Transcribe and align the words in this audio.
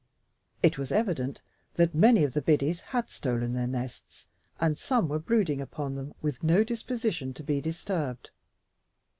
It 0.63 0.79
was 0.79 0.91
evident 0.91 1.43
that 1.75 1.93
many 1.93 2.23
of 2.23 2.33
the 2.33 2.41
biddies 2.41 2.79
had 2.79 3.07
stolen 3.07 3.53
their 3.53 3.67
nests, 3.67 4.25
and 4.59 4.75
some 4.79 5.07
were 5.07 5.19
brooding 5.19 5.61
upon 5.61 5.93
them 5.93 6.15
with 6.23 6.41
no 6.41 6.63
disposition 6.63 7.35
to 7.35 7.43
be 7.43 7.61
disturbed. 7.61 8.31